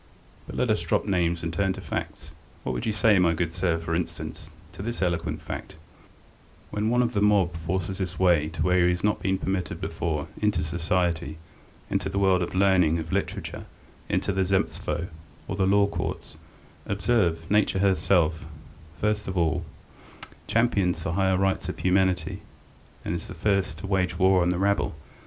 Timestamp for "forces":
7.53-7.99